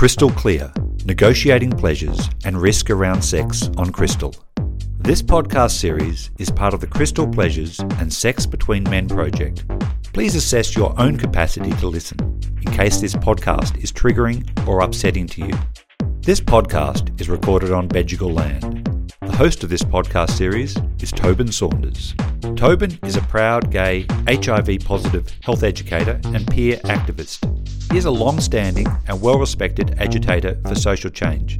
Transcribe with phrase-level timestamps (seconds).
[0.00, 0.72] Crystal Clear
[1.04, 4.34] Negotiating Pleasures and Risk Around Sex on Crystal.
[4.96, 9.66] This podcast series is part of the Crystal Pleasures and Sex Between Men project.
[10.14, 12.18] Please assess your own capacity to listen
[12.64, 15.52] in case this podcast is triggering or upsetting to you.
[16.22, 19.12] This podcast is recorded on Bedegal land.
[19.20, 22.14] The host of this podcast series is Tobin Saunders.
[22.56, 27.59] Tobin is a proud gay, HIV positive health educator and peer activist.
[27.90, 31.58] He is a long standing and well respected agitator for social change.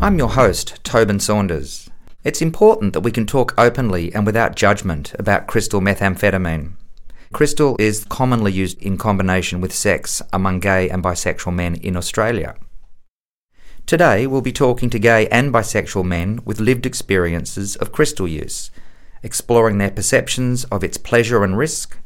[0.00, 1.88] I'm your host, Tobin Saunders.
[2.24, 6.72] It's important that we can talk openly and without judgment about crystal methamphetamine.
[7.32, 12.56] Crystal is commonly used in combination with sex among gay and bisexual men in Australia.
[13.86, 18.72] Today, we'll be talking to gay and bisexual men with lived experiences of crystal use,
[19.22, 21.98] exploring their perceptions of its pleasure and risk,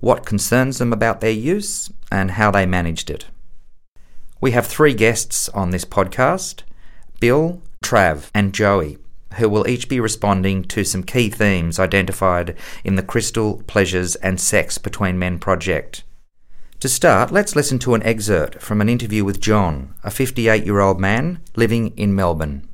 [0.00, 3.26] what concerns them about their use, and how they managed it.
[4.40, 6.62] We have three guests on this podcast
[7.20, 8.98] Bill, Trav, and Joey,
[9.34, 14.40] who will each be responding to some key themes identified in the Crystal, Pleasures, and
[14.40, 16.02] Sex Between Men project.
[16.80, 20.80] To start, let's listen to an excerpt from an interview with John, a 58 year
[20.80, 22.66] old man living in Melbourne.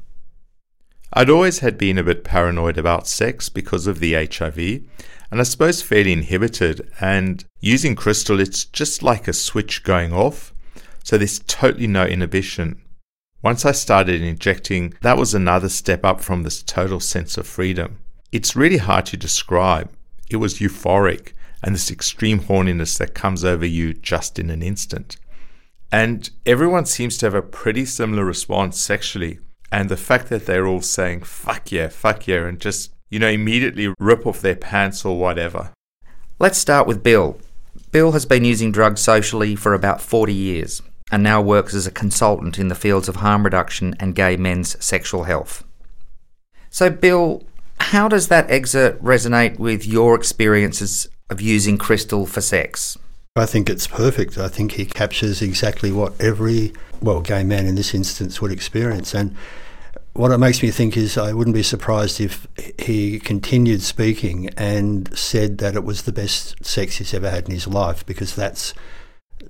[1.13, 4.83] I'd always had been a bit paranoid about sex because of the HIV,
[5.31, 6.89] and I suppose fairly inhibited.
[7.01, 10.55] And using crystal, it's just like a switch going off.
[11.03, 12.83] So there's totally no inhibition.
[13.43, 17.99] Once I started injecting, that was another step up from this total sense of freedom.
[18.33, 19.91] It's really hard to describe.
[20.29, 21.33] It was euphoric
[21.63, 25.17] and this extreme horniness that comes over you just in an instant.
[25.93, 29.39] And everyone seems to have a pretty similar response sexually.
[29.71, 33.29] And the fact that they're all saying, fuck yeah, fuck yeah, and just you know,
[33.29, 35.73] immediately rip off their pants or whatever.
[36.39, 37.39] Let's start with Bill.
[37.93, 41.91] Bill has been using drugs socially for about 40 years and now works as a
[41.91, 45.65] consultant in the fields of harm reduction and gay men's sexual health.
[46.71, 47.45] So, Bill,
[47.79, 52.99] how does that excerpt resonate with your experiences of using crystal for sex?
[53.37, 54.39] I think it's perfect.
[54.39, 59.15] I think he captures exactly what every, well, gay man in this instance would experience.
[59.15, 59.37] And
[60.17, 62.47] what it makes me think is I wouldn't be surprised if
[62.79, 67.51] he continued speaking and said that it was the best sex he's ever had in
[67.51, 68.73] his life because that's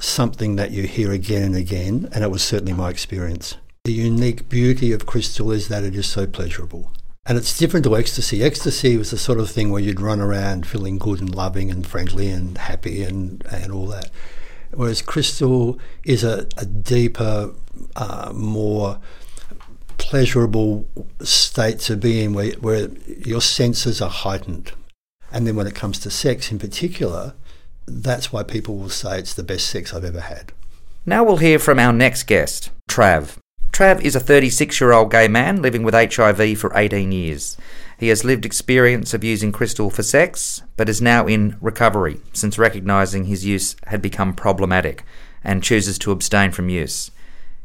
[0.00, 3.56] something that you hear again and again, and it was certainly my experience.
[3.84, 6.93] The unique beauty of crystal is that it is so pleasurable.
[7.25, 8.43] And it's different to ecstasy.
[8.43, 11.87] Ecstasy was the sort of thing where you'd run around feeling good and loving and
[11.87, 14.10] friendly and happy and, and all that.
[14.72, 17.53] Whereas crystal is a, a deeper,
[17.94, 19.00] uh, more
[20.06, 20.87] pleasurable
[21.21, 24.71] state to be in where, where your senses are heightened.
[25.33, 27.34] And then when it comes to sex in particular,
[27.89, 30.53] that's why people will say it's the best sex I've ever had.
[31.05, 33.39] Now we'll hear from our next guest, Trav.
[33.72, 37.56] Trav is a 36 year old gay man living with HIV for 18 years.
[37.99, 42.59] He has lived experience of using crystal for sex, but is now in recovery since
[42.59, 45.03] recognising his use had become problematic
[45.43, 47.11] and chooses to abstain from use.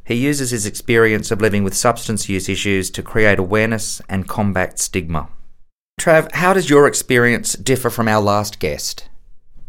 [0.03, 4.79] He uses his experience of living with substance use issues to create awareness and combat
[4.79, 5.29] stigma.
[5.99, 9.07] Trav, how does your experience differ from our last guest?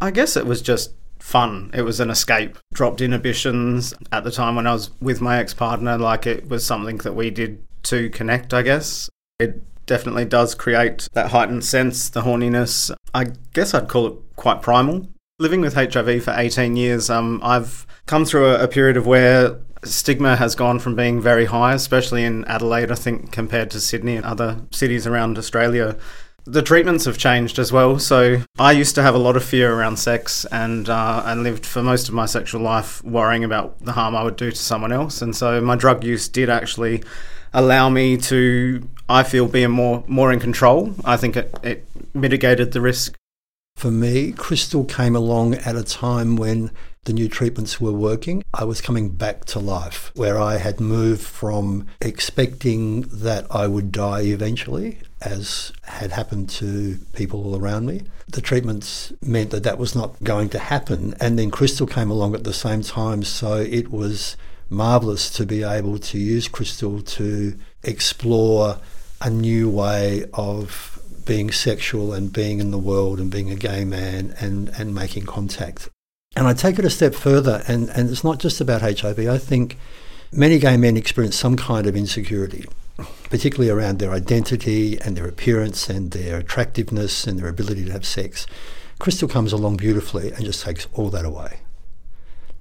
[0.01, 1.71] I guess it was just fun.
[1.75, 2.59] It was an escape.
[2.73, 6.65] Dropped inhibitions at the time when I was with my ex partner, like it was
[6.65, 9.11] something that we did to connect, I guess.
[9.39, 12.91] It definitely does create that heightened sense, the horniness.
[13.15, 15.09] I guess I'd call it quite primal.
[15.39, 19.59] Living with HIV for 18 years, um, I've come through a, a period of where
[19.85, 24.17] stigma has gone from being very high, especially in Adelaide, I think, compared to Sydney
[24.17, 25.97] and other cities around Australia.
[26.45, 27.99] The treatments have changed as well.
[27.99, 31.65] So I used to have a lot of fear around sex, and uh, and lived
[31.65, 34.93] for most of my sexual life worrying about the harm I would do to someone
[34.93, 35.23] else.
[35.23, 37.05] And so my drug use did actually
[37.53, 40.95] allow me to, I feel, be more more in control.
[41.05, 43.15] I think it, it mitigated the risk.
[43.77, 46.71] For me, Crystal came along at a time when
[47.05, 51.23] the new treatments were working, I was coming back to life, where I had moved
[51.23, 58.03] from expecting that I would die eventually, as had happened to people all around me.
[58.29, 61.15] The treatments meant that that was not going to happen.
[61.21, 64.37] And then Crystal came along at the same time, so it was
[64.71, 68.79] marvellous to be able to use Crystal to explore
[69.21, 73.85] a new way of being sexual and being in the world and being a gay
[73.85, 75.89] man and, and making contact.
[76.35, 79.19] And I take it a step further, and, and it's not just about HIV.
[79.19, 79.79] I think
[80.33, 82.65] many gay men experience some kind of insecurity,
[83.29, 88.07] particularly around their identity and their appearance and their attractiveness and their ability to have
[88.07, 88.47] sex.
[88.99, 91.61] Crystal comes along beautifully and just takes all that away.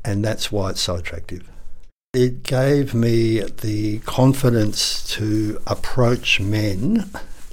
[0.03, 1.47] And that's why it's so attractive.
[2.13, 7.09] It gave me the confidence to approach men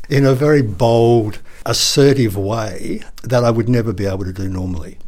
[0.09, 4.99] in a very bold, assertive way that I would never be able to do normally.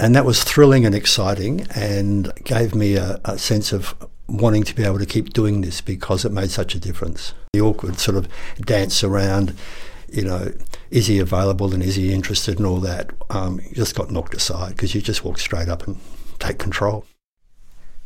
[0.00, 3.94] And that was thrilling and exciting and gave me a, a, sense of
[4.28, 7.34] wanting to be able to keep doing this because it made such a difference.
[7.52, 8.28] The awkward sort of
[8.60, 9.56] dance around,
[10.08, 10.52] you know,
[10.90, 14.70] is he available and is he interested and all that, um, just got knocked aside
[14.70, 15.98] because you just walk straight up and
[16.38, 17.04] take control.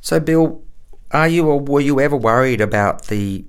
[0.00, 0.62] So, Bill,
[1.10, 3.44] are you or were you ever worried about the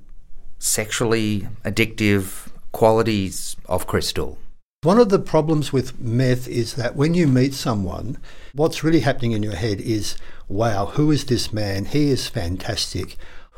[0.59, 4.37] sexually addictive qualities of crystal?
[4.83, 8.17] One of the problems with meth is that when you meet someone,
[8.53, 10.17] what's really happening in your head is,
[10.49, 11.85] wow, who is this man?
[11.85, 13.15] He is fantastic.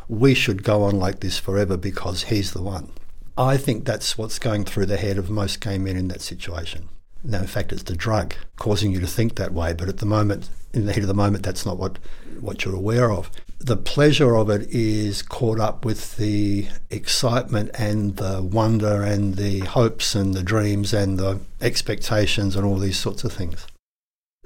[0.07, 2.92] We should go on like this forever because he's the one.
[3.36, 6.89] I think that's what's going through the head of most gay men in that situation.
[7.24, 10.06] Now, in fact, it's the drug causing you to think that way, but at the
[10.06, 11.98] moment, in the heat of the moment, that's not what,
[12.39, 13.31] what you're aware of
[13.66, 19.62] the pleasure of it is caught up with the excitement and the wonder and the
[19.62, 23.66] hopes and the dreams and the expectations and all these sorts of things.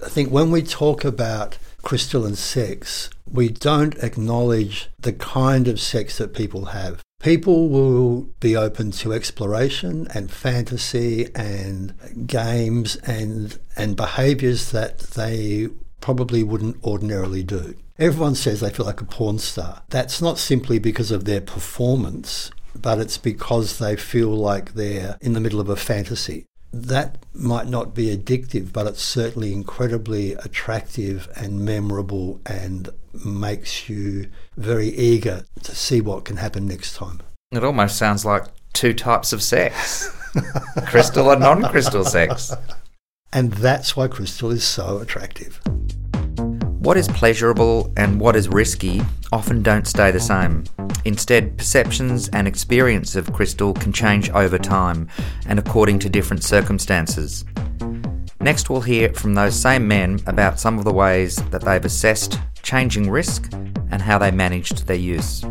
[0.01, 6.17] I think when we talk about crystalline sex, we don't acknowledge the kind of sex
[6.19, 7.01] that people have.
[7.19, 11.93] People will be open to exploration and fantasy and
[12.25, 15.67] games and and behaviors that they
[15.99, 17.75] probably wouldn't ordinarily do.
[17.99, 19.83] Everyone says they feel like a porn star.
[19.89, 25.33] That's not simply because of their performance, but it's because they feel like they're in
[25.33, 26.45] the middle of a fantasy.
[26.71, 32.87] That might not be addictive, but it's certainly incredibly attractive and memorable and
[33.25, 37.19] makes you very eager to see what can happen next time.
[37.51, 40.09] It almost sounds like two types of sex
[40.85, 42.53] crystal and non crystal sex.
[43.33, 45.59] And that's why crystal is so attractive.
[46.89, 48.99] What is pleasurable and what is risky
[49.31, 50.63] often don't stay the same.
[51.05, 55.07] Instead, perceptions and experience of crystal can change over time
[55.45, 57.45] and according to different circumstances.
[58.41, 62.39] Next, we'll hear from those same men about some of the ways that they've assessed
[62.63, 63.53] changing risk
[63.91, 65.45] and how they managed their use.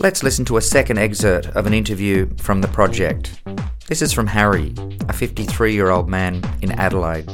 [0.00, 3.40] Let's listen to a second excerpt of an interview from the project.
[3.86, 4.74] This is from Harry,
[5.08, 7.30] a 53 year old man in Adelaide.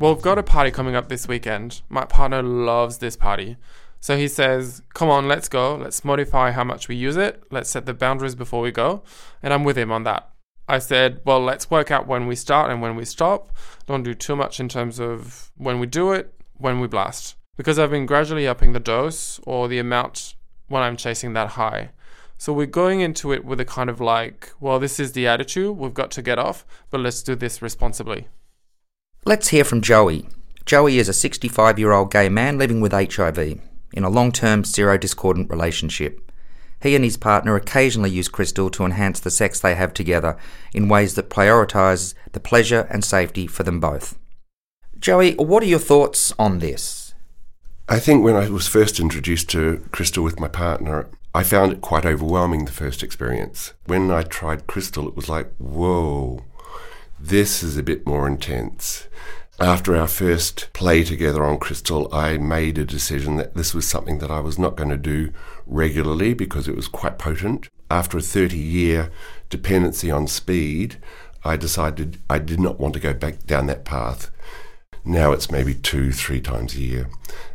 [0.00, 1.82] Well, we've got a party coming up this weekend.
[1.90, 3.58] My partner loves this party.
[4.00, 5.76] So he says, Come on, let's go.
[5.76, 7.42] Let's modify how much we use it.
[7.50, 9.02] Let's set the boundaries before we go.
[9.42, 10.30] And I'm with him on that.
[10.66, 13.54] I said, Well, let's work out when we start and when we stop.
[13.84, 17.36] Don't do too much in terms of when we do it, when we blast.
[17.58, 20.34] Because I've been gradually upping the dose or the amount
[20.68, 21.90] when I'm chasing that high.
[22.38, 25.76] So we're going into it with a kind of like, well, this is the attitude
[25.76, 28.28] we've got to get off, but let's do this responsibly.
[29.26, 30.26] Let's hear from Joey.
[30.64, 33.38] Joey is a 65 year old gay man living with HIV
[33.92, 36.32] in a long term serodiscordant relationship.
[36.82, 40.38] He and his partner occasionally use crystal to enhance the sex they have together
[40.72, 44.18] in ways that prioritise the pleasure and safety for them both.
[44.98, 47.12] Joey, what are your thoughts on this?
[47.90, 51.82] I think when I was first introduced to crystal with my partner, I found it
[51.82, 53.74] quite overwhelming the first experience.
[53.84, 56.44] When I tried crystal, it was like, whoa,
[57.20, 59.06] this is a bit more intense.
[59.60, 64.18] After our first play together on Crystal, I made a decision that this was something
[64.18, 65.30] that I was not going to do
[65.66, 67.68] regularly because it was quite potent.
[67.90, 69.10] After a 30 year
[69.50, 70.96] dependency on speed,
[71.44, 74.30] I decided I did not want to go back down that path.
[75.04, 77.10] Now it's maybe two, three times a year.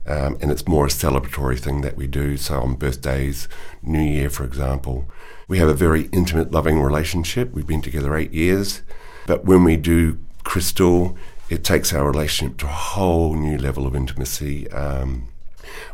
[0.06, 2.38] Um, and it's more a celebratory thing that we do.
[2.38, 3.48] So on birthdays,
[3.82, 5.08] New Year, for example,
[5.48, 7.52] we have a very intimate, loving relationship.
[7.52, 8.84] We've been together eight years.
[9.26, 11.18] But when we do crystal,
[11.50, 14.70] it takes our relationship to a whole new level of intimacy.
[14.72, 15.28] Um,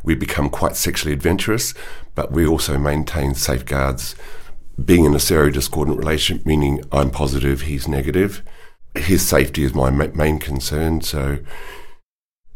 [0.04, 1.74] we become quite sexually adventurous,
[2.16, 4.16] but we also maintain safeguards.
[4.84, 8.42] Being in a serodiscordant relationship, meaning I'm positive, he's negative.
[8.96, 11.02] His safety is my ma- main concern.
[11.02, 11.40] So,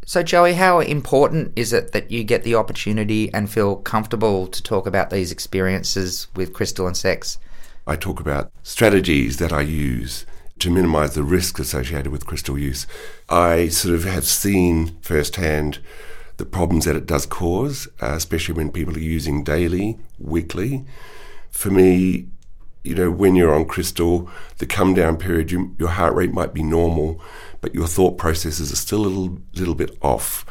[0.06, 4.64] so Joey, how important is it that you get the opportunity and feel comfortable to
[4.64, 7.38] talk about these experiences with crystal and sex?
[7.88, 10.26] I talk about strategies that I use
[10.60, 12.88] to minimize the risk associated with crystal use.
[13.30, 15.80] I sort of have seen firsthand
[16.38, 20.86] the problems that it does cause, uh, especially when people are using daily, weekly.
[21.50, 22.28] For me,
[22.84, 26.54] you know, when you're on crystal, the come down period, you, your heart rate might
[26.54, 27.22] be normal,
[27.62, 30.46] but your thought processes are still a little, little bit off.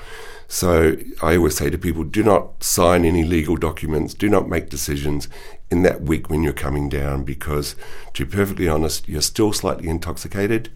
[0.49, 4.69] So I always say to people do not sign any legal documents, do not make
[4.69, 5.29] decisions
[5.75, 7.75] in that week when you're coming down because,
[8.15, 10.71] to be perfectly honest, you're still slightly intoxicated,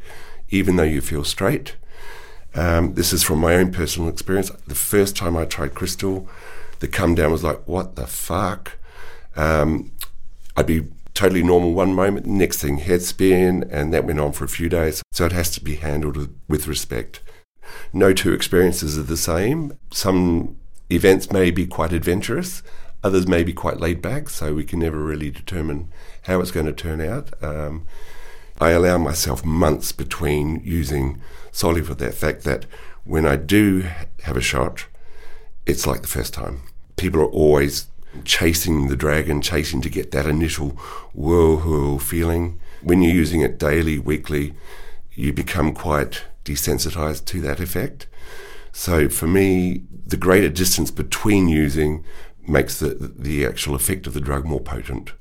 [0.51, 1.77] even though you feel straight.
[2.55, 4.51] Um, this is from my own personal experience.
[4.67, 6.29] The first time I tried crystal,
[6.81, 8.73] the come down was like, what the fuck?
[9.37, 9.93] Um,
[10.57, 14.45] I'd be totally normal one moment, next thing head spin, and that went on for
[14.45, 15.03] a few days.
[15.13, 17.21] So it has to be handled with, with respect.
[17.93, 19.77] No two experiences are the same.
[19.93, 20.57] Some
[20.91, 22.63] events may be quite adventurous,
[23.03, 25.91] others may be quite laid back, so we can never really determine
[26.23, 27.31] how it's going to turn out.
[27.43, 27.87] Um,
[28.61, 31.21] I allow myself months between using
[31.53, 32.67] solely for that fact that
[33.05, 33.85] when I do
[34.23, 34.87] have a shot,
[35.65, 36.63] it's like the first time.
[36.97, 37.87] People are always
[38.25, 40.71] chasing the dragon, chasing to get that initial
[41.15, 42.59] whirlpool feeling.
[42.83, 44.55] When you're using it daily, weekly,
[45.15, 48.07] you become quite desensitized to that effect.
[48.73, 52.05] So for me, the greater distance between using
[52.49, 55.13] makes the, the actual effect of the drug more potent.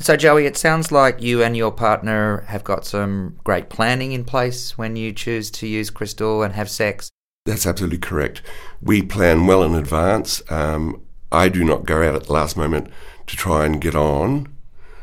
[0.00, 4.24] So, Joey, it sounds like you and your partner have got some great planning in
[4.24, 7.10] place when you choose to use crystal and have sex.
[7.46, 8.42] That's absolutely correct.
[8.80, 10.40] We plan well in advance.
[10.50, 12.88] Um, I do not go out at the last moment
[13.26, 14.54] to try and get on,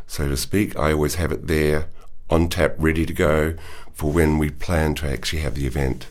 [0.07, 0.77] so to speak.
[0.77, 1.87] I always have it there
[2.29, 3.55] on tap, ready to go
[3.93, 6.07] for when we plan to actually have the event.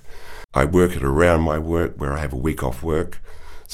[0.52, 3.20] I work it around my work where I have a week off work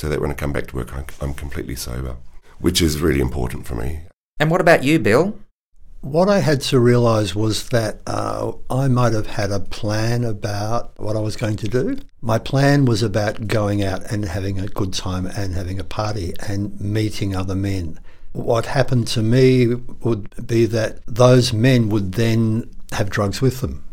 [0.00, 2.16] so that when I come back to work, I'm completely sober,
[2.59, 4.00] which is really important for me.
[4.38, 5.38] And what about you, Bill?
[6.00, 10.99] What I had to realise was that uh, I might have had a plan about
[10.99, 11.99] what I was going to do.
[12.23, 16.33] My plan was about going out and having a good time and having a party
[16.49, 18.00] and meeting other men.
[18.33, 23.85] What happened to me would be that those men would then have drugs with them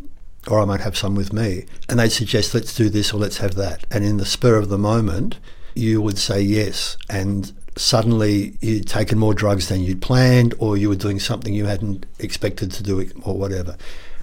[0.46, 1.66] or I might have some with me.
[1.90, 3.84] And they'd suggest, let's do this or let's have that.
[3.90, 5.36] And in the spur of the moment,
[5.74, 6.96] you would say yes.
[7.08, 11.66] And suddenly you'd taken more drugs than you'd planned, or you were doing something you
[11.66, 13.76] hadn't expected to do, or whatever.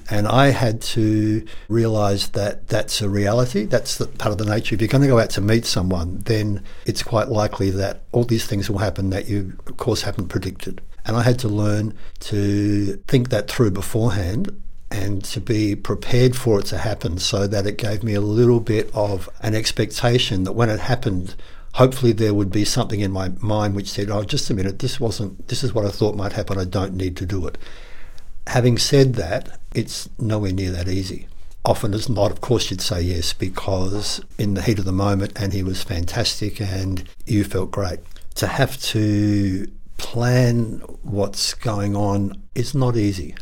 [0.10, 3.66] And I had to realize that that's a reality.
[3.66, 4.76] That's part of the nature.
[4.76, 8.24] If you're going to go out to meet someone, then it's quite likely that all
[8.24, 10.82] these things will happen that you, of course, haven't predicted.
[11.06, 14.62] And I had to learn to think that through beforehand
[14.92, 18.60] and to be prepared for it to happen so that it gave me a little
[18.60, 21.36] bit of an expectation that when it happened,
[21.74, 25.00] hopefully there would be something in my mind which said, oh, just a minute, this
[25.00, 27.58] wasn't, this is what I thought might happen, I don't need to do it.
[28.48, 31.28] Having said that, it's nowhere near that easy.
[31.66, 35.34] Often as not, of course, you'd say yes because in the heat of the moment,
[35.36, 38.00] and he was fantastic and you felt great.
[38.36, 39.66] To have to
[39.98, 43.36] plan what's going on is not easy.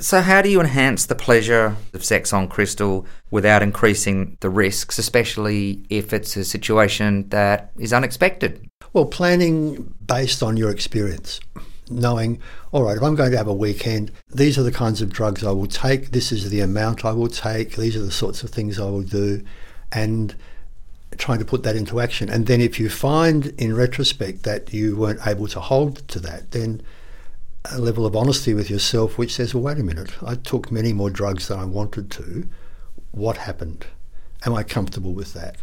[0.00, 4.98] So, how do you enhance the pleasure of sex on crystal without increasing the risks,
[4.98, 8.68] especially if it's a situation that is unexpected?
[8.92, 11.40] Well, planning based on your experience.
[11.90, 12.38] Knowing,
[12.70, 15.42] all right, if I'm going to have a weekend, these are the kinds of drugs
[15.42, 18.50] I will take, this is the amount I will take, these are the sorts of
[18.50, 19.42] things I will do,
[19.90, 20.34] and
[21.16, 22.28] trying to put that into action.
[22.28, 26.50] And then if you find in retrospect that you weren't able to hold to that,
[26.50, 26.82] then
[27.64, 30.92] a level of honesty with yourself which says, well, wait a minute, I took many
[30.92, 32.48] more drugs than I wanted to.
[33.10, 33.86] What happened?
[34.46, 35.56] Am I comfortable with that?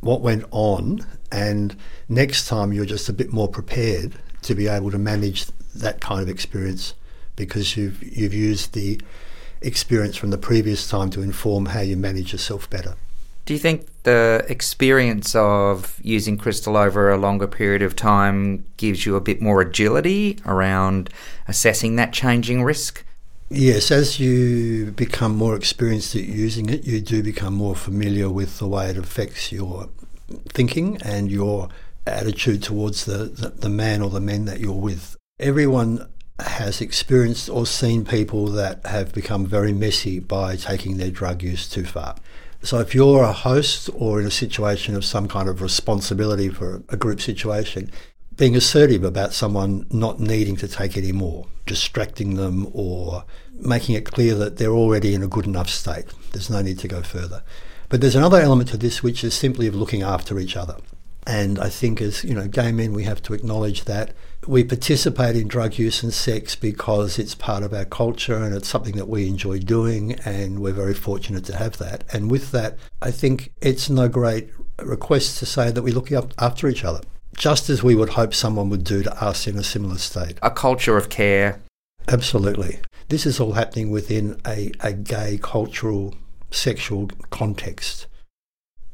[0.00, 1.06] What went on?
[1.30, 1.76] And
[2.08, 6.22] next time you're just a bit more prepared to be able to manage that kind
[6.22, 6.94] of experience
[7.36, 9.00] because you've, you've used the
[9.60, 12.94] experience from the previous time to inform how you manage yourself better.
[13.46, 19.06] Do you think the experience of using crystal over a longer period of time gives
[19.06, 21.10] you a bit more agility around
[21.46, 23.04] assessing that changing risk?
[23.48, 28.58] Yes, as you become more experienced at using it, you do become more familiar with
[28.58, 29.90] the way it affects your
[30.48, 31.68] thinking and your
[32.04, 35.16] attitude towards the, the, the man or the men that you're with.
[35.38, 36.08] Everyone
[36.40, 41.68] has experienced or seen people that have become very messy by taking their drug use
[41.68, 42.16] too far.
[42.62, 46.82] So if you're a host or in a situation of some kind of responsibility for
[46.88, 47.90] a group situation,
[48.36, 54.04] being assertive about someone not needing to take any more, distracting them or making it
[54.04, 56.06] clear that they're already in a good enough state.
[56.32, 57.42] There's no need to go further.
[57.88, 60.76] But there's another element to this which is simply of looking after each other.
[61.26, 64.12] And I think as, you know, gay men we have to acknowledge that
[64.46, 68.68] we participate in drug use and sex because it's part of our culture and it's
[68.68, 72.04] something that we enjoy doing, and we're very fortunate to have that.
[72.12, 74.50] And with that, I think it's no great
[74.82, 77.00] request to say that we look after each other,
[77.36, 80.38] just as we would hope someone would do to us in a similar state.
[80.42, 81.60] A culture of care.
[82.08, 82.80] Absolutely.
[83.08, 86.14] This is all happening within a, a gay cultural
[86.50, 88.06] sexual context.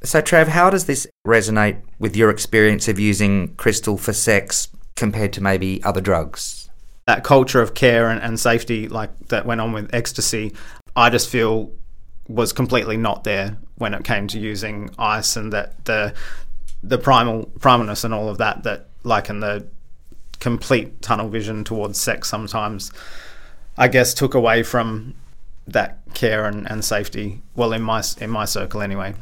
[0.02, 5.32] So, Trav, how does this resonate with your experience of using crystal for sex compared
[5.34, 6.70] to maybe other drugs?
[7.06, 10.54] That culture of care and, and safety, like that went on with ecstasy,
[10.94, 11.72] I just feel
[12.28, 16.14] was completely not there when it came to using ice, and that the
[16.82, 19.66] the primal primalness and all of that that like in the
[20.40, 22.90] complete tunnel vision towards sex sometimes
[23.78, 25.14] I guess took away from
[25.68, 29.14] that care and, and safety well in my in my circle anyway.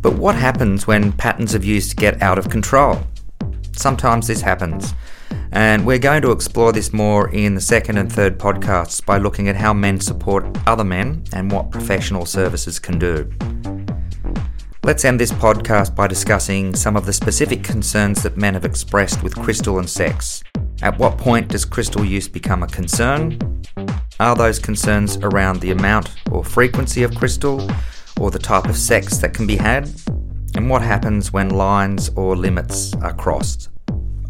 [0.00, 3.02] But what happens when patterns of use get out of control?
[3.80, 4.92] Sometimes this happens.
[5.52, 9.48] And we're going to explore this more in the second and third podcasts by looking
[9.48, 13.32] at how men support other men and what professional services can do.
[14.84, 19.22] Let's end this podcast by discussing some of the specific concerns that men have expressed
[19.22, 20.42] with crystal and sex.
[20.82, 23.38] At what point does crystal use become a concern?
[24.20, 27.66] Are those concerns around the amount or frequency of crystal
[28.20, 29.90] or the type of sex that can be had?
[30.56, 33.68] And what happens when lines or limits are crossed?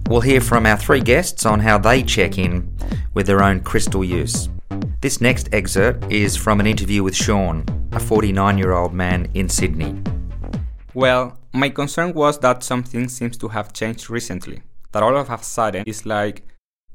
[0.09, 2.77] We'll hear from our three guests on how they check in
[3.15, 4.49] with their own crystal use.
[5.01, 9.49] This next excerpt is from an interview with Sean, a 49 year old man in
[9.49, 10.03] Sydney.
[10.93, 14.63] Well, my concern was that something seems to have changed recently.
[14.93, 16.43] That all of a sudden is like,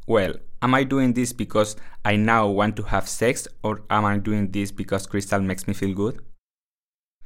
[0.05, 4.17] well, am I doing this because I now want to have sex or am I
[4.17, 6.19] doing this because crystal makes me feel good?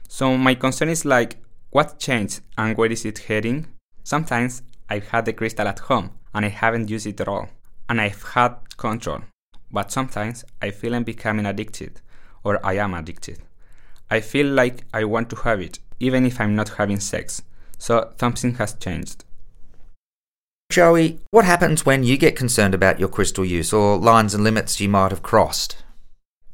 [0.08, 1.38] So my concern is like,
[1.72, 3.68] what changed and where is it heading?
[4.04, 7.50] Sometimes I've had the crystal at home and I haven't used it at all.
[7.88, 9.22] And I've had control.
[9.72, 12.02] But sometimes I feel I'm becoming addicted
[12.44, 13.40] or I am addicted.
[14.10, 17.42] I feel like I want to have it even if I'm not having sex.
[17.78, 19.26] So something has changed.
[20.72, 24.80] Joey, what happens when you get concerned about your crystal use or lines and limits
[24.80, 25.84] you might have crossed?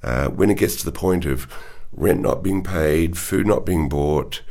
[0.01, 1.51] Uh, when it gets to the point of
[1.91, 4.41] rent not being paid, food not being bought,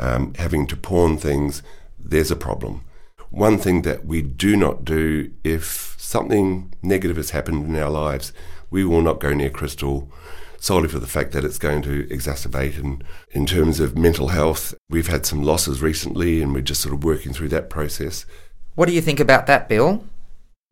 [0.00, 1.62] um, having to pawn things,
[1.98, 2.84] there's a problem.
[3.30, 8.32] One thing that we do not do if something negative has happened in our lives,
[8.70, 10.10] we will not go near crystal
[10.58, 12.78] solely for the fact that it's going to exacerbate.
[12.78, 16.94] And in terms of mental health, we've had some losses recently and we're just sort
[16.94, 18.26] of working through that process.
[18.74, 20.04] What do you think about that, Bill?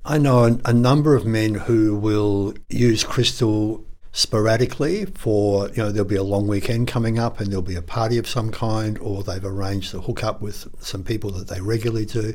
[0.05, 3.85] I know a, a number of men who will use crystal
[4.19, 7.83] sporadically for, you know, there'll be a long weekend coming up and there'll be a
[7.83, 11.61] party of some kind, or they've arranged to hook up with some people that they
[11.61, 12.35] regularly do,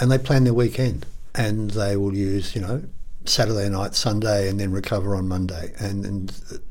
[0.00, 2.82] and they plan their weekend and they will use, you know,
[3.26, 6.30] Saturday night, Sunday, and then recover on Monday, and, and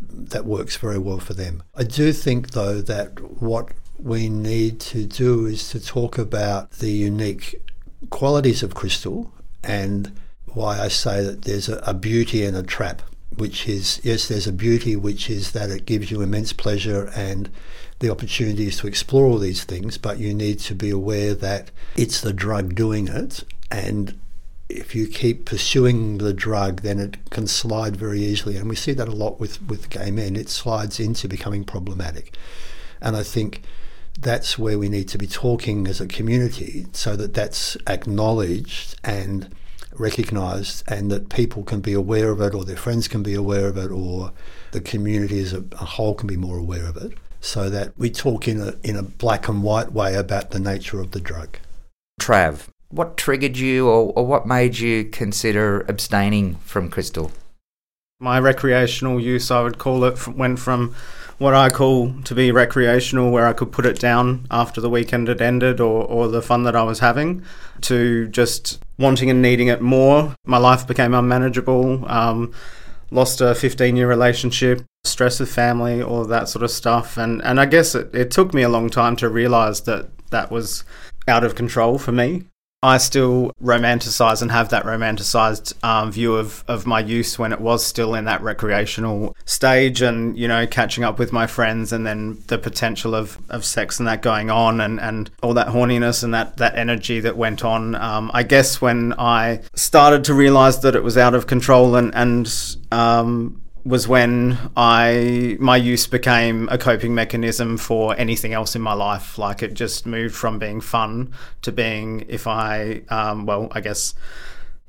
[0.10, 1.62] that works very well for them.
[1.76, 3.70] I do think, though, that what
[4.00, 7.62] we need to do is to talk about the unique
[8.10, 9.32] qualities of crystal
[9.64, 10.12] and
[10.48, 13.04] why I say that there's a, a beauty and a trap,
[13.38, 17.50] which is yes, there's a beauty, which is that it gives you immense pleasure and
[18.00, 22.22] the opportunities to explore all these things, but you need to be aware that it's
[22.22, 24.18] the drug doing it and
[24.70, 28.58] if you keep pursuing the drug, then it can slide very easily.
[28.58, 30.36] And we see that a lot with, with gay men.
[30.36, 32.36] It slides into becoming problematic.
[33.02, 33.62] And I think
[34.20, 39.54] that's where we need to be talking as a community so that that's acknowledged and
[40.00, 43.68] recognised and that people can be aware of it or their friends can be aware
[43.68, 44.32] of it or
[44.72, 48.10] the community as a, a whole can be more aware of it so that we
[48.10, 51.58] talk in a, in a black and white way about the nature of the drug.
[52.22, 57.32] Trav, what triggered you or, or what made you consider abstaining from crystal?
[58.20, 60.96] My recreational use, I would call it, went from
[61.38, 65.28] what I call to be recreational, where I could put it down after the weekend
[65.28, 67.44] had ended or, or the fun that I was having,
[67.82, 70.36] to just wanting and needing it more.
[70.46, 72.10] My life became unmanageable.
[72.10, 72.54] Um,
[73.12, 77.18] lost a 15 year relationship, stress of family, all that sort of stuff.
[77.18, 80.52] And, and I guess it, it took me a long time to realize that that
[80.52, 80.84] was
[81.28, 82.44] out of control for me.
[82.84, 87.62] I still romanticize and have that romanticized um, view of, of my use when it
[87.62, 92.06] was still in that recreational stage and, you know, catching up with my friends and
[92.06, 96.26] then the potential of, of sex and that going on and, and all that horniness
[96.26, 97.96] and that, that energy that went on.
[97.96, 102.14] Um, I guess when I started to realize that it was out of control and,
[102.14, 102.54] and
[102.92, 108.94] um, was when I my use became a coping mechanism for anything else in my
[108.94, 109.38] life.
[109.38, 114.16] Like it just moved from being fun to being if I um, well I guess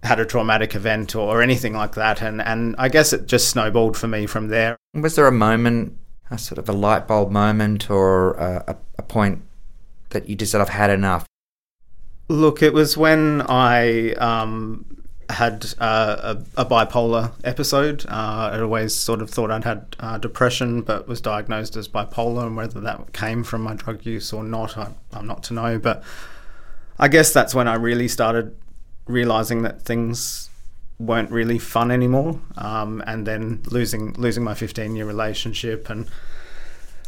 [0.03, 3.49] had a traumatic event or, or anything like that, and and I guess it just
[3.49, 4.77] snowballed for me from there.
[4.95, 5.97] Was there a moment,
[6.31, 9.43] a sort of a light bulb moment, or a, a point
[10.11, 11.27] that you just said I've had enough?
[12.29, 18.05] Look, it was when I um, had uh, a, a, bipolar episode.
[18.07, 22.47] Uh, I always sort of thought I'd had uh, depression, but was diagnosed as bipolar,
[22.47, 25.79] and whether that came from my drug use or not, I, I'm not to know.
[25.79, 26.03] But
[26.99, 28.57] I guess that's when I really started
[29.07, 30.51] realizing that things
[30.99, 36.09] weren't really fun anymore, um, and then losing losing my 15 year relationship and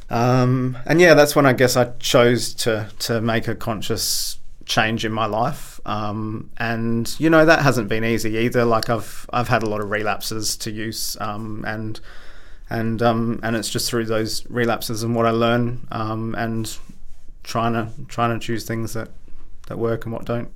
[0.09, 5.05] Um, and yeah, that's when I guess I chose to to make a conscious change
[5.05, 5.81] in my life.
[5.87, 8.64] Um, and you know that hasn't been easy either.
[8.64, 11.98] Like I've I've had a lot of relapses to use, um, and
[12.68, 16.76] and um, and it's just through those relapses and what I learn, um, and
[17.42, 19.09] trying to trying to choose things that
[19.68, 20.50] that work and what don't.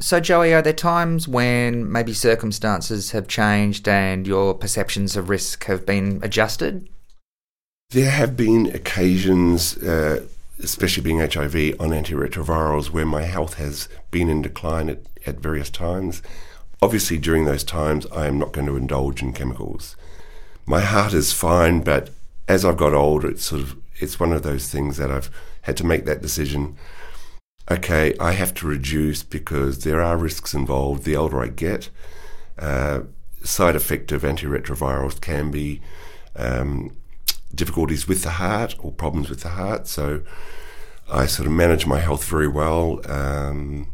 [0.00, 5.64] So, Joey, are there times when maybe circumstances have changed and your perceptions of risk
[5.64, 6.88] have been adjusted?
[7.90, 10.24] There have been occasions, uh,
[10.62, 15.70] especially being HIV, on antiretrovirals where my health has been in decline at, at various
[15.70, 16.22] times.
[16.80, 19.96] Obviously, during those times, I am not going to indulge in chemicals.
[20.66, 22.10] My heart is fine, but
[22.46, 25.30] as I've got older, it's sort of it's one of those things that I've
[25.62, 26.76] had to make that decision
[27.70, 31.90] okay, I have to reduce because there are risks involved the older I get.
[32.58, 33.00] Uh,
[33.42, 35.80] side effect of antiretrovirals can be
[36.34, 36.96] um,
[37.54, 39.86] difficulties with the heart or problems with the heart.
[39.86, 40.22] So
[41.10, 43.00] I sort of manage my health very well.
[43.10, 43.88] Um,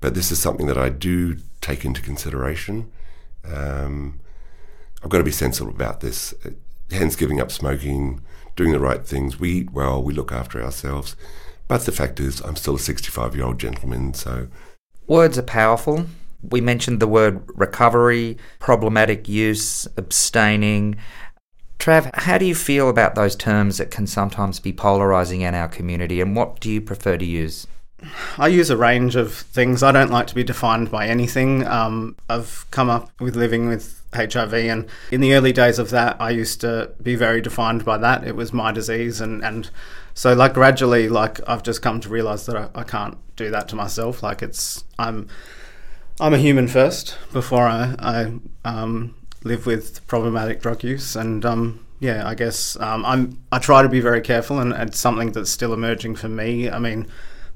[0.00, 2.90] but this is something that I do take into consideration.
[3.44, 4.20] Um,
[5.02, 6.34] I've got to be sensible about this.
[6.90, 8.20] Hence, giving up smoking,
[8.56, 9.40] doing the right things.
[9.40, 11.16] We eat well, we look after ourselves.
[11.68, 14.48] But the fact is, I'm still a 65 year old gentleman, so.
[15.06, 16.06] Words are powerful.
[16.50, 20.96] We mentioned the word recovery, problematic use, abstaining.
[21.78, 25.68] Trav, how do you feel about those terms that can sometimes be polarising in our
[25.68, 27.66] community, and what do you prefer to use?
[28.36, 29.82] I use a range of things.
[29.82, 31.66] I don't like to be defined by anything.
[31.66, 36.16] Um, I've come up with living with HIV, and in the early days of that,
[36.20, 38.26] I used to be very defined by that.
[38.26, 39.70] It was my disease, and and
[40.14, 43.68] so like gradually like i've just come to realize that I, I, can't do that
[43.68, 45.28] to myself like it's i'm
[46.20, 48.32] i'm a human first before i i
[48.64, 51.14] um, live with problematic drug use.
[51.14, 54.98] And um, yeah i guess um, i'm i try to be very careful and it's
[54.98, 56.68] something that's still emerging for me.
[56.68, 57.06] I mean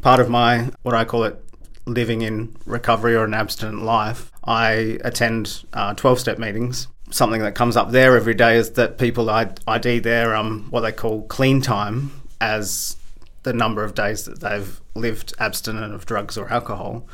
[0.01, 1.45] part of my what i call it
[1.87, 6.89] living in recovery or an abstinent life i attend 12-step uh, meetings.
[7.11, 10.93] Something that comes up there every day is that people ID their um, what they
[10.93, 12.97] call clean time as
[13.45, 17.07] the number of days that they've lived abstinent of drugs or alcohol.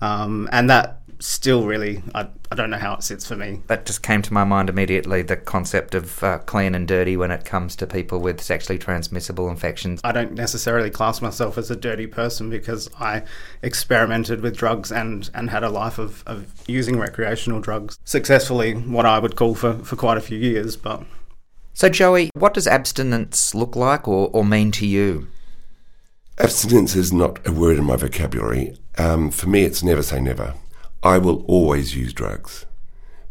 [0.00, 3.62] Um, and that still really, I, I don't know how it sits for me.
[3.68, 7.30] That just came to my mind immediately the concept of uh, clean and dirty when
[7.30, 10.00] it comes to people with sexually transmissible infections.
[10.04, 13.22] I don't necessarily class myself as a dirty person because I
[13.62, 19.06] experimented with drugs and, and had a life of, of using recreational drugs successfully, what
[19.06, 20.76] I would call for, for quite a few years.
[20.76, 21.04] But
[21.74, 25.28] so, Joey, what does abstinence look like or, or mean to you?
[26.38, 28.76] Abstinence is not a word in my vocabulary.
[28.98, 30.54] Um, for me, it's never say never.
[31.02, 32.64] I will always use drugs,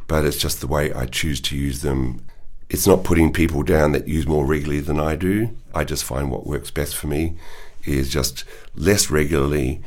[0.08, 2.26] but it's just the way I choose to use them.
[2.70, 5.56] It's not putting people down that use more regularly than I do.
[5.74, 7.38] I just find what works best for me
[7.86, 8.44] is just
[8.76, 9.82] less regularly,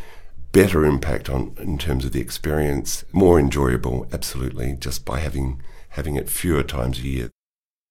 [0.52, 6.16] better impact on in terms of the experience, more enjoyable, absolutely, just by having having
[6.16, 7.30] it fewer times a year.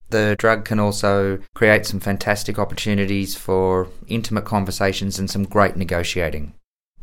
[0.09, 6.53] The drug can also create some fantastic opportunities for intimate conversations and some great negotiating.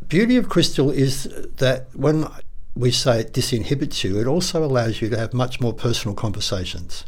[0.06, 1.24] Beauty of crystal is
[1.56, 2.28] that when
[2.74, 7.04] we say it disinhibits you, it also allows you to have much more personal conversations.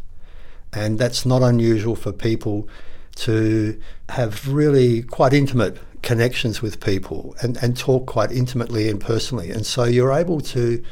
[0.72, 2.68] And that's not unusual for people
[3.16, 9.50] to have really quite intimate connections with people and, and talk quite intimately and personally.
[9.50, 10.82] And so you're able to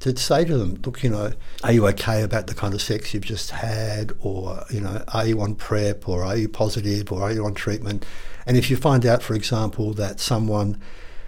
[0.00, 1.32] to say to them, look, you know,
[1.64, 4.12] are you okay about the kind of sex you've just had?
[4.20, 6.08] Or, you know, are you on PrEP?
[6.08, 7.10] Or are you positive?
[7.10, 8.06] Or are you on treatment?
[8.46, 10.80] And if you find out, for example, that someone,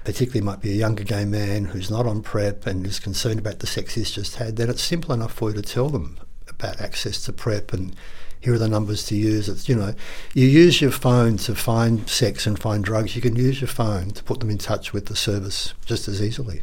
[0.04, 3.58] particularly might be a younger gay man who's not on PrEP and is concerned about
[3.58, 6.80] the sex he's just had, then it's simple enough for you to tell them about
[6.80, 7.96] access to PrEP and
[8.40, 9.48] here are the numbers to use.
[9.48, 9.94] It's, you know,
[10.34, 13.14] you use your phone to find sex and find drugs.
[13.14, 16.22] You can use your phone to put them in touch with the service just as
[16.22, 16.62] easily.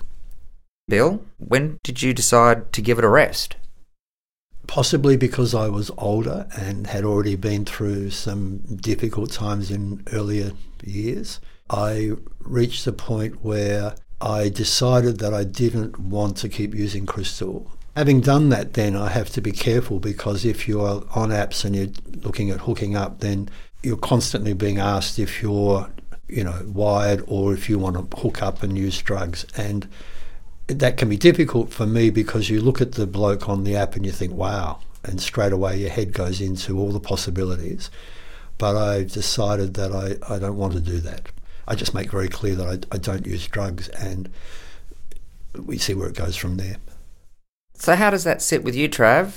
[0.88, 3.58] Bill, when did you decide to give it a rest?
[4.66, 10.54] Possibly because I was older and had already been through some difficult times in earlier
[10.84, 11.40] years.
[11.70, 17.72] I reached a point where I decided that I didn't want to keep using crystal.
[17.96, 21.76] Having done that, then I have to be careful because if you're on apps and
[21.76, 21.90] you're
[22.24, 23.50] looking at hooking up, then
[23.84, 25.90] you're constantly being asked if you're,
[26.28, 29.46] you know, wired or if you want to hook up and use drugs.
[29.56, 29.88] And
[30.68, 33.96] that can be difficult for me because you look at the bloke on the app
[33.96, 37.90] and you think, wow, and straight away your head goes into all the possibilities.
[38.58, 41.30] But I decided that I, I don't want to do that.
[41.68, 44.30] I just make very clear that I, I don't use drugs and
[45.66, 46.78] we see where it goes from there.
[47.74, 49.34] So, how does that sit with you, Trav?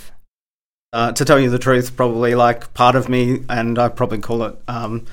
[0.93, 4.43] Uh, to tell you the truth, probably like part of me, and I probably call
[4.43, 5.07] it um,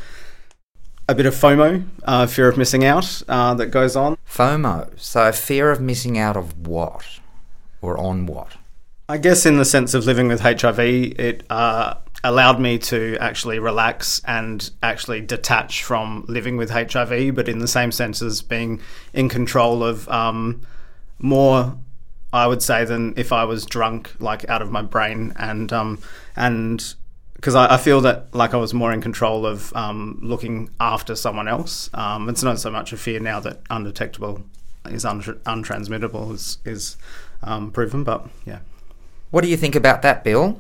[1.08, 4.18] a bit of FOMO, uh, fear of missing out, uh, that goes on.
[4.28, 5.00] FOMO.
[5.00, 7.06] So, fear of missing out of what?
[7.82, 8.54] Or on what?
[9.10, 13.60] I guess in the sense of living with HIV, it uh, allowed me to actually
[13.60, 18.82] relax and actually detach from living with HIV, but in the same sense as being
[19.14, 20.62] in control of um,
[21.20, 21.78] more
[22.34, 26.00] I would say than if I was drunk, like out of my brain, and um,
[26.36, 26.94] and
[27.36, 31.16] because I, I, feel that like I was more in control of um, looking after
[31.16, 31.90] someone else.
[31.94, 34.44] Um, it's not so much a fear now that undetectable
[34.86, 36.98] is un- untransmittable is is
[37.44, 38.60] um, proven, but yeah.
[39.32, 40.60] What do you think about that, Bill?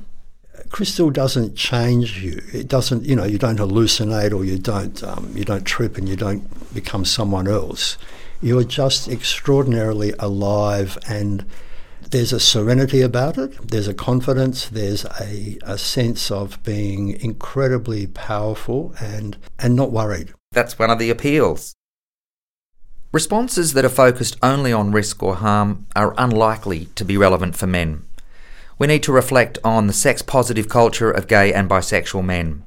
[0.70, 2.42] Crystal doesn't change you.
[2.54, 6.08] It doesn't, you know, you don't hallucinate or you don't, um, you don't trip and
[6.08, 7.98] you don't become someone else
[8.42, 11.46] you're just extraordinarily alive and
[12.12, 18.08] there's a serenity about it, there's a confidence, there's a, a sense of being incredibly
[18.08, 20.34] powerful and, and not worried.
[20.52, 21.76] That's one of the appeals.
[23.12, 27.68] Responses that are focused only on risk or harm are unlikely to be relevant for
[27.68, 28.07] men.
[28.80, 32.64] We need to reflect on the sex positive culture of gay and bisexual men.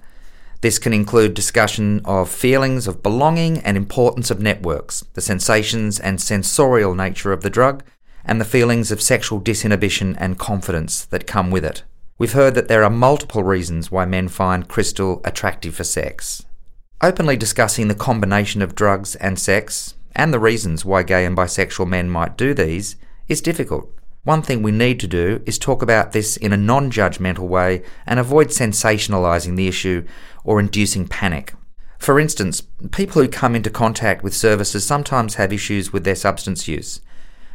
[0.61, 6.21] This can include discussion of feelings of belonging and importance of networks, the sensations and
[6.21, 7.85] sensorial nature of the drug,
[8.25, 11.85] and the feelings of sexual disinhibition and confidence that come with it.
[12.19, 16.45] We've heard that there are multiple reasons why men find crystal attractive for sex.
[17.01, 21.89] Openly discussing the combination of drugs and sex, and the reasons why gay and bisexual
[21.89, 22.97] men might do these,
[23.29, 23.91] is difficult.
[24.25, 27.83] One thing we need to do is talk about this in a non judgmental way
[28.07, 30.07] and avoid sensationalising the issue
[30.45, 31.55] or inducing panic.
[31.99, 36.69] For instance, people who come into contact with services sometimes have issues with their substance
[36.69, 37.01] use,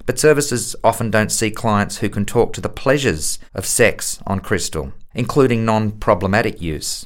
[0.07, 4.39] but services often don't see clients who can talk to the pleasures of sex on
[4.39, 7.05] crystal, including non problematic use.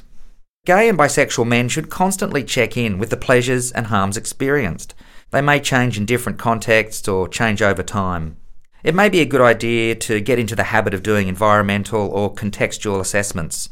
[0.64, 4.94] Gay and bisexual men should constantly check in with the pleasures and harms experienced.
[5.30, 8.36] They may change in different contexts or change over time.
[8.82, 12.32] It may be a good idea to get into the habit of doing environmental or
[12.34, 13.68] contextual assessments.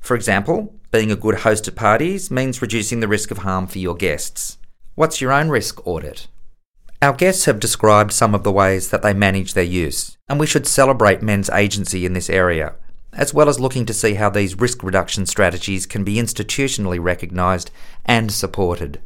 [0.00, 3.78] For example, being a good host at parties means reducing the risk of harm for
[3.78, 4.58] your guests.
[4.94, 6.26] What's your own risk audit?
[7.00, 10.46] Our guests have described some of the ways that they manage their use, and we
[10.46, 12.74] should celebrate men's agency in this area,
[13.12, 17.70] as well as looking to see how these risk reduction strategies can be institutionally recognised
[18.04, 19.00] and supported.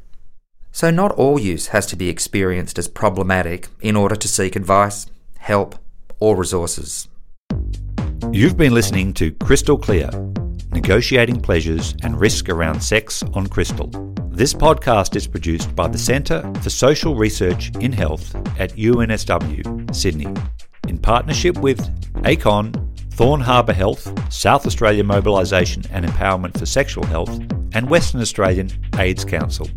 [0.72, 5.06] So, not all use has to be experienced as problematic in order to seek advice,
[5.46, 5.76] help,
[6.18, 7.06] or resources.
[8.32, 10.10] You've been listening to Crystal Clear
[10.72, 13.86] Negotiating Pleasures and Risk Around Sex on Crystal.
[14.28, 20.34] This podcast is produced by the Centre for Social Research in Health at UNSW, Sydney,
[20.88, 21.80] in partnership with
[22.24, 22.72] ACON,
[23.12, 27.38] Thorn Harbour Health, South Australia Mobilisation and Empowerment for Sexual Health,
[27.72, 29.68] and Western Australian AIDS Council.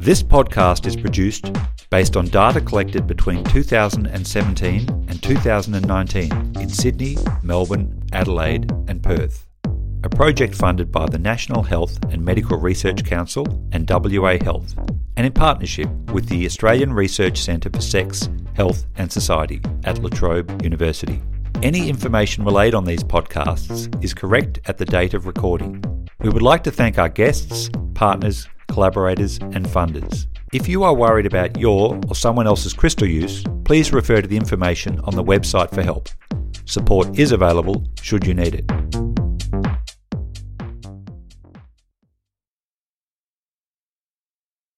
[0.00, 1.52] This podcast is produced
[1.90, 9.46] based on data collected between 2017 and 2019 in Sydney, Melbourne, Adelaide, and Perth
[10.04, 14.74] a project funded by the National Health and Medical Research Council and WA Health,
[15.16, 20.08] and in partnership with the Australian Research Centre for Sex, Health and Society at La
[20.08, 21.22] Trobe University.
[21.62, 25.84] Any information relayed on these podcasts is correct at the date of recording.
[26.18, 30.26] We would like to thank our guests, partners, collaborators, and funders.
[30.52, 34.36] If you are worried about your or someone else's crystal use, please refer to the
[34.36, 36.10] information on the website for help.
[36.66, 39.11] Support is available should you need it.